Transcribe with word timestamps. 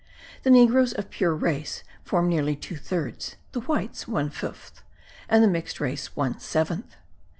The 0.41 0.49
negroes 0.49 0.93
of 0.93 1.11
pure 1.11 1.35
race 1.35 1.83
form 2.03 2.27
nearly 2.27 2.55
two 2.55 2.75
thirds; 2.75 3.35
the 3.51 3.59
whites 3.59 4.07
one 4.07 4.31
fifth; 4.31 4.81
and 5.29 5.43
the 5.43 5.47
mixed 5.47 5.79
race 5.79 6.15
one 6.15 6.39
seventh. 6.39 6.95